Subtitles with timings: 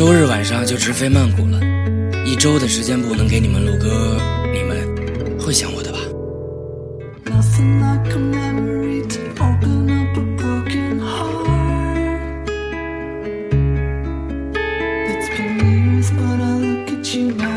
[0.00, 1.60] 周日晚上就直飞曼谷了，
[2.24, 4.16] 一周的时间不能给你们录歌，
[4.50, 4.88] 你们
[5.38, 5.98] 会想我的吧
[7.26, 7.66] ？let's be
[15.58, 17.49] clear，let's go to look at you。